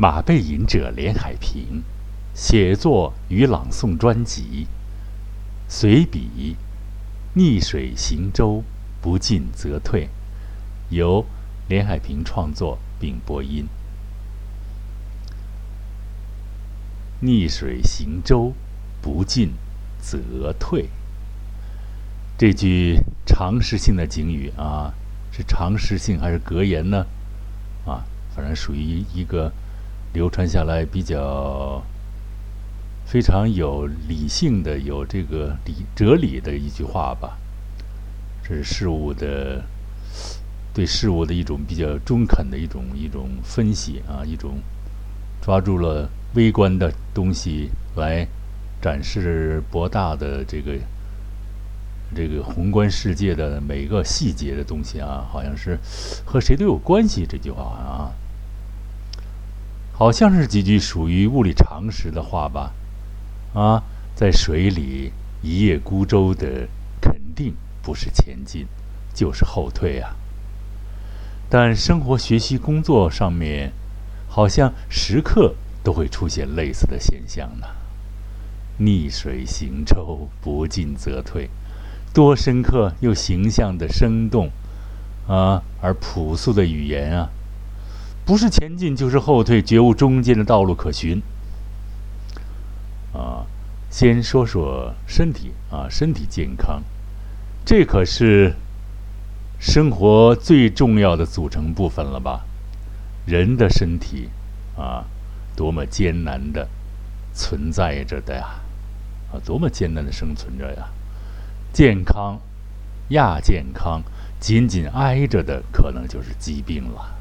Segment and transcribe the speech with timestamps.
[0.00, 1.82] 马背吟者连海平，
[2.32, 4.66] 写作与朗诵专辑
[5.68, 6.54] 《随笔》，
[7.34, 8.62] 逆水行舟，
[9.00, 10.08] 不进则退，
[10.90, 11.26] 由
[11.68, 13.66] 连海平创作并播音。
[17.20, 18.52] 逆水行舟，
[19.02, 19.54] 不进
[20.00, 20.90] 则退。
[22.38, 24.94] 这句常识性的警语啊，
[25.32, 27.04] 是常识性还是格言呢？
[27.84, 29.52] 啊，反正属于一个
[30.12, 31.82] 流传下来比较
[33.04, 37.38] 非常有理性的、有这个理哲理的一句话吧。
[38.42, 39.62] 这是事物的
[40.72, 44.58] 对事物的一种比较中肯的一种一种分析啊，一种
[45.40, 48.26] 抓住了微观的东西来
[48.80, 50.72] 展示博大的这个。
[52.16, 55.78] 这个宏观世界的每个细节的东西啊，好像是
[56.24, 57.26] 和谁都有关系。
[57.28, 58.08] 这句话啊，
[59.98, 62.72] 好像是几句属于物理常识的话吧？
[63.52, 63.82] 啊，
[64.14, 65.10] 在水里
[65.42, 66.68] 一叶孤舟的，
[67.00, 68.68] 肯定不是前进，
[69.12, 70.14] 就是后退啊。
[71.50, 73.72] 但生活、学习、工作上面，
[74.28, 77.66] 好像时刻都会出现类似的现象呢。
[78.76, 81.50] 逆水行舟，不进则退。
[82.14, 84.52] 多深刻又形象的生动，
[85.26, 87.30] 啊，而朴素的语言啊，
[88.28, 91.22] 不是前进就是后退，绝无中间的道路可循。
[93.14, 93.46] 啊，
[93.88, 96.82] 先说说身体啊，身体健康，
[97.64, 98.54] 这可是
[99.58, 102.44] 生活最重要的组成部分了吧？
[103.24, 104.28] 人的身体
[104.76, 105.06] 啊，
[105.56, 106.68] 多么艰难的
[107.32, 108.60] 存在着的呀，
[109.32, 110.90] 啊，多么艰难的生存着呀！
[111.72, 112.38] 健康，
[113.08, 114.02] 亚健康，
[114.38, 117.14] 紧紧挨着的可能就是疾病了。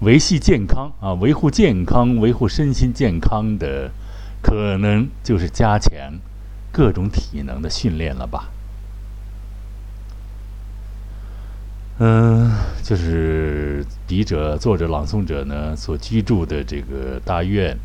[0.00, 3.90] 维系健康啊，维护健康，维护身心健康的，
[4.42, 6.18] 可能就是加强
[6.70, 8.50] 各种体能的训练了吧。
[11.98, 12.50] 嗯，
[12.82, 17.78] 就是笔者、作者、朗诵者呢所居住的这个大院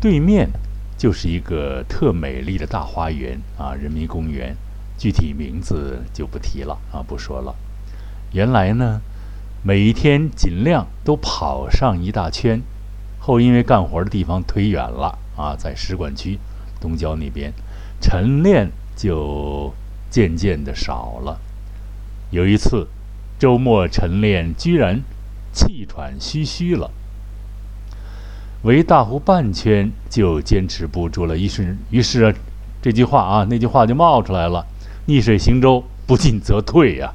[0.00, 0.48] 对面，
[0.96, 4.56] 就是一个特美丽的大花园啊，人民公园。
[4.98, 7.52] 具体名字就不提了啊，不说了。
[8.32, 9.00] 原来呢，
[9.64, 12.60] 每一天尽量都跑上一大圈，
[13.20, 16.40] 后因为干活的地方忒远了啊，在使馆区
[16.80, 17.52] 东郊那边，
[18.00, 19.72] 晨练就
[20.10, 21.40] 渐渐的少了。
[22.30, 22.88] 有一次
[23.38, 25.00] 周末晨练，居然
[25.52, 26.90] 气喘吁吁了，
[28.62, 31.36] 围大湖半圈就坚持不住了。
[31.38, 32.34] 于是，于是
[32.82, 34.66] 这句话啊，那句话就冒出来了。
[35.06, 37.12] 逆水行舟，不进则退呀。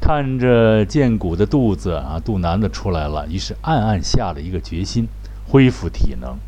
[0.00, 5.06] 看着健骨的肚子啊，肚腩子出来了，于是暗暗下了一个决心，
[5.46, 6.38] 恢复体能。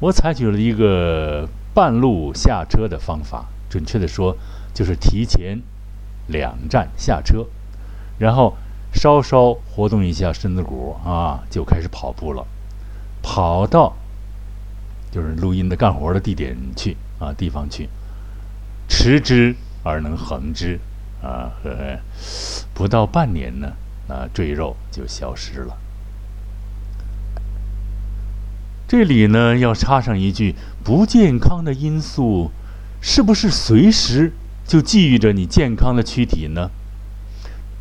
[0.00, 4.36] 我采取了一个半路下车的方法，准确的说，
[4.72, 5.60] 就是提前
[6.28, 7.44] 两站下车，
[8.18, 8.56] 然后
[8.94, 12.46] 稍稍活动一下身子骨啊，就开始跑步了。
[13.20, 13.94] 跑到
[15.10, 17.88] 就是录音的干活的地点去啊，地方去。
[18.88, 20.78] 持之而能恒之，
[21.22, 21.52] 啊，
[22.74, 23.72] 不到半年呢，
[24.08, 25.76] 啊，赘肉就消失了。
[28.86, 32.50] 这里呢，要插上一句：不健康的因素，
[33.00, 34.32] 是不是随时
[34.66, 36.70] 就觊觎着你健康的躯体呢？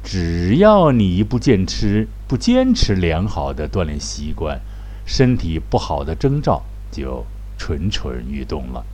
[0.03, 4.61] 只要你一不坚持、不坚持良好的锻炼习惯，
[5.05, 7.25] 身体不好的征兆就
[7.57, 8.85] 蠢蠢欲动了。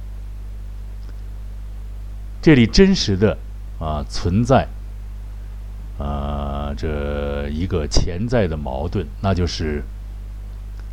[2.42, 3.38] 这里真实的
[3.84, 4.68] 啊存在
[6.00, 9.84] 啊这一个潜在的矛盾，那就是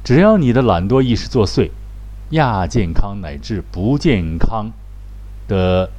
[0.02, 1.70] 只要你的懒惰意识作祟，
[2.30, 4.72] 亚健康乃至不健康
[5.46, 5.90] 的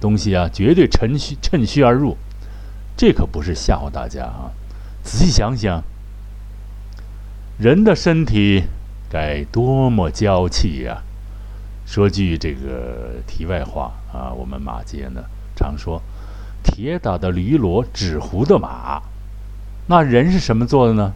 [0.00, 2.16] 东西啊，绝对趁虚趁虚而入。
[2.96, 4.52] 这可不是吓唬大家啊！
[5.02, 5.82] 仔细想想，
[7.58, 8.64] 人的身体
[9.10, 11.02] 该多么娇气呀！
[11.86, 15.24] 说句这个题外话啊，我们马街呢
[15.56, 16.02] 常说
[16.62, 19.02] “铁打的驴骡，纸糊的马”，
[19.88, 21.12] 那人是什么做的呢？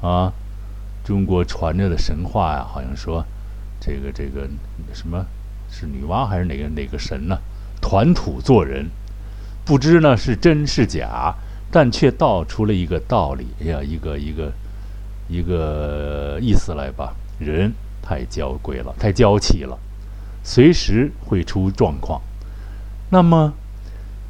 [0.00, 0.32] 啊，
[1.04, 3.24] 中国传着的神话呀，好像说
[3.80, 4.48] 这个这个
[4.92, 5.24] 什么
[5.70, 7.38] 是女娲还是哪个哪个神呢？
[7.80, 8.88] 团土做人，
[9.64, 11.34] 不知呢是真是假，
[11.70, 14.52] 但却道出了一个道理呀，一个一个
[15.28, 17.72] 一个意思来吧，人。
[18.04, 19.78] 太娇贵了，太娇气了，
[20.42, 22.20] 随时会出状况。
[23.10, 23.54] 那么，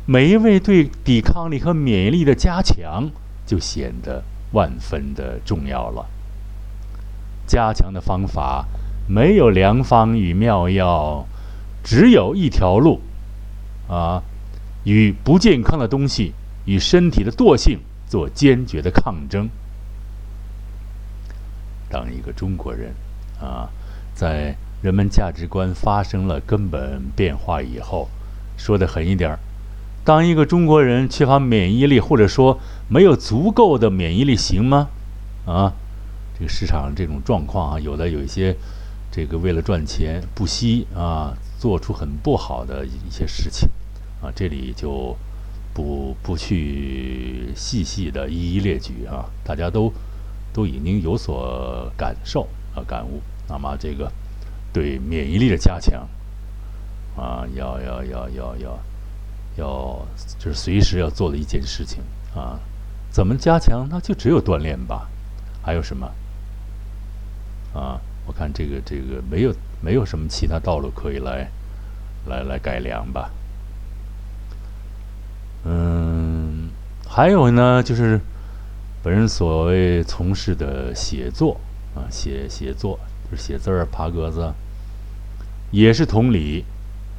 [0.05, 3.09] 每一位对抵抗力和免疫力的加强，
[3.47, 6.07] 就显得万分的重要了。
[7.47, 8.67] 加强的方法
[9.07, 11.27] 没有良方与妙药，
[11.85, 13.01] 只有一条路，
[13.89, 14.23] 啊，
[14.85, 16.33] 与不健康的东西
[16.65, 17.79] 与身体的惰性
[18.09, 19.49] 做坚决的抗争。
[21.89, 22.93] 当一个中国人，
[23.41, 23.69] 啊，
[24.15, 28.09] 在人们价值观发生了根本变化以后，
[28.57, 29.39] 说的狠一点儿，
[30.05, 32.59] 当一个中国人缺乏免疫力，或者说
[32.89, 34.89] 没有足够的免疫力，行吗？
[35.47, 35.73] 啊？
[36.39, 38.57] 这个市场这种状况啊，有的有一些，
[39.13, 43.69] 这个为了赚钱不惜啊，做出很不好的一些事情，
[44.21, 45.17] 啊，这里就
[45.73, 49.93] 不不去细细的一一列举啊，大家都
[50.53, 53.23] 都已经有所感受啊感悟。
[53.49, 54.11] 那么这个
[54.73, 56.09] 对免疫力的加强
[57.17, 58.79] 啊，要要要要要要，
[59.57, 60.07] 要
[60.39, 62.03] 就是随时要做的一件事情
[62.35, 62.59] 啊。
[63.11, 63.87] 怎么加强？
[63.91, 65.09] 那就只有锻炼吧。
[65.63, 66.11] 还有什么？
[67.75, 71.49] 啊，我看这个这个没有没有什么其他道路可以来
[72.27, 73.31] 来来改良吧。
[75.65, 76.69] 嗯，
[77.07, 78.21] 还有呢，就是
[79.03, 81.61] 本人所谓从事的写作
[81.95, 82.99] 啊，写写作
[83.31, 84.53] 就是写字儿、爬格子，
[85.71, 86.65] 也是同理，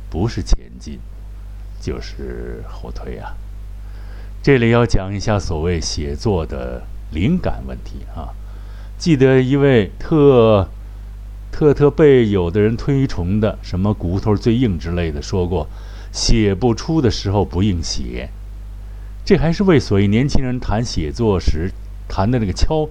[0.10, 1.00] 不是前进
[1.84, 3.36] 就是后退啊。
[4.42, 8.32] 这里要讲一下所谓写作的灵感问题啊。
[8.98, 10.70] 记得一位特
[11.52, 15.68] 特特被有的人推崇的什么骨头最硬之类的说过，
[16.14, 18.30] 写不出的时候不硬写，
[19.26, 21.70] 这还是为所谓年轻人谈写作时
[22.08, 22.88] 谈的那个敲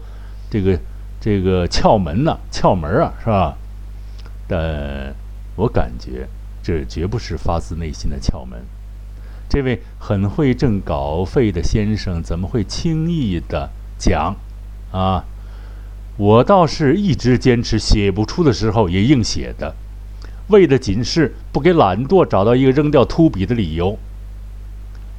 [0.51, 0.79] 这个
[1.19, 3.57] 这个窍门呢窍门啊是吧？
[4.47, 5.15] 但
[5.57, 6.29] 我感觉
[6.63, 8.61] 这绝不是发自内心的窍门。
[9.53, 13.69] 这位很会挣稿费的先生怎么会轻易的
[13.99, 14.35] 讲
[14.93, 15.27] 啊？
[16.17, 19.75] 我倒是一直坚持写不出的时候也硬写的，
[20.49, 23.99] 为的仅是不给懒惰找到一个扔掉秃笔的理由。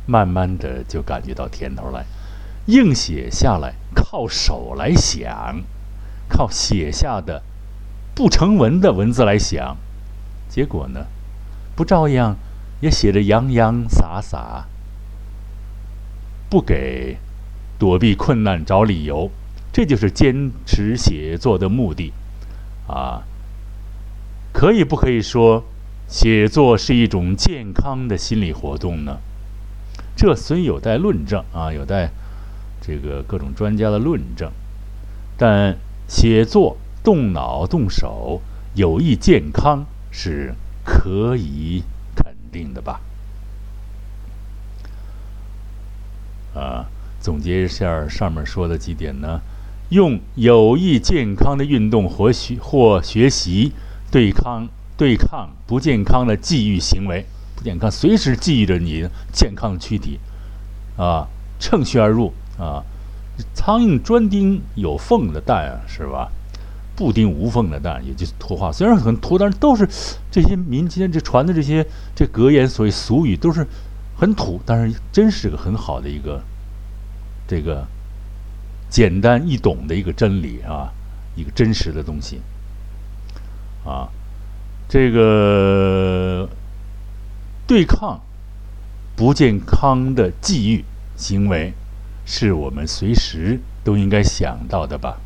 [0.07, 2.03] 慢慢的就感觉到甜头来，
[2.65, 5.61] 硬写下来靠手来想，
[6.27, 7.43] 靠写下的
[8.15, 9.77] 不成文的文字来想，
[10.49, 11.05] 结果呢，
[11.75, 12.35] 不照样
[12.83, 14.65] 也写得洋洋洒洒，
[16.49, 17.17] 不给
[17.79, 19.31] 躲避困难找理由。
[19.71, 22.11] 这就是坚持写作的目的，
[22.85, 23.23] 啊，
[24.51, 25.63] 可以不可以说，
[26.09, 29.19] 写作是一种健康的心理活动呢？
[30.13, 32.11] 这虽有待论证啊，有待
[32.81, 34.51] 这个各种专家的论证，
[35.37, 35.77] 但
[36.09, 38.41] 写作动脑动手
[38.75, 40.53] 有益健康是
[40.83, 41.83] 可以
[42.53, 43.01] 定的吧？
[46.53, 46.85] 啊，
[47.19, 49.41] 总结一下上面说的几点呢？
[49.89, 53.73] 用有益健康的运动或学或学习
[54.09, 54.67] 对抗
[54.97, 60.19] 对抗不健康的际遇行为，不健康随时记忆着你健康的躯体，
[60.95, 61.27] 啊，
[61.59, 62.83] 趁虚而入啊，
[63.53, 66.31] 苍蝇专叮有缝的蛋啊，是吧？
[66.95, 68.71] 不叮无缝的蛋，也就是土话。
[68.71, 69.87] 虽然很土，但是都是
[70.31, 71.85] 这些民间这传的这些
[72.15, 73.65] 这格言，所谓俗语都是
[74.17, 76.41] 很土，但是真是个很好的一个
[77.47, 77.87] 这个。
[78.89, 80.93] 简单易懂的一个真理啊，
[81.35, 82.39] 一个真实的东西
[83.83, 84.07] 啊，
[84.87, 86.47] 这个
[87.65, 88.21] 对抗
[89.15, 90.85] 不健康的际遇
[91.15, 91.73] 行为，
[92.23, 95.17] 是我们随时都应该想到的吧？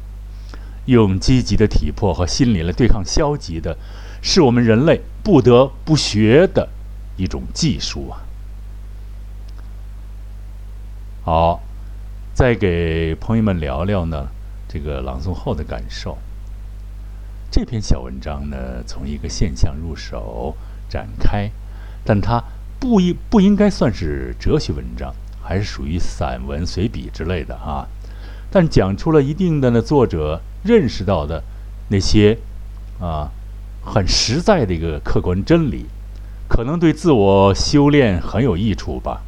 [0.88, 3.78] 用积极的体魄和心理来对抗消极的，
[4.22, 6.68] 是我们人类不得不学的
[7.16, 8.26] 一种技术啊。
[11.24, 11.64] 好。
[12.38, 14.28] 再给朋友们聊聊呢，
[14.70, 16.16] 这个朗诵后的感受。
[17.50, 20.56] 这篇小文章呢，从一个现象入手
[20.88, 21.50] 展开，
[22.06, 22.44] 但它
[22.80, 27.88] 不应不应该算是哲学文章，还是属于散文随笔之类的啊。
[28.52, 31.42] 但讲出了一定的呢，作者认识到的
[31.88, 32.38] 那些
[33.00, 33.32] 啊
[33.84, 35.86] 很实在的一个客观真理，
[36.50, 39.24] 可能对自我修炼很有益处吧。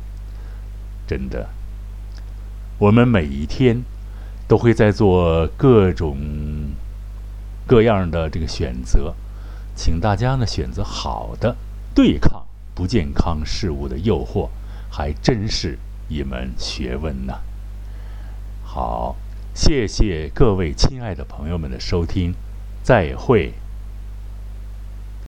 [1.07, 1.49] 真的。
[2.77, 3.81] 我们每一天
[4.47, 6.17] 都会在做各种
[7.67, 9.13] 各样的这个选择，
[9.75, 11.55] 请大家呢选择好的，
[11.93, 12.43] 对抗
[12.73, 14.49] 不健康事物的诱惑，
[14.89, 15.77] 还真是
[16.07, 17.33] 一门学问呢。
[18.63, 19.15] 好，
[19.61, 22.33] 谢谢各位亲爱的朋友们的收听，
[22.81, 23.51] 再会。